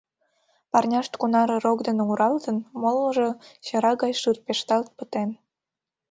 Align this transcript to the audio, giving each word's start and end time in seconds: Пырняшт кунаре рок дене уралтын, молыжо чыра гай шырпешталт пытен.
Пырняшт 0.71 1.13
кунаре 1.19 1.57
рок 1.65 1.79
дене 1.87 2.03
уралтын, 2.11 2.57
молыжо 2.81 3.29
чыра 3.65 3.91
гай 4.01 4.13
шырпешталт 4.21 4.87
пытен. 4.97 5.29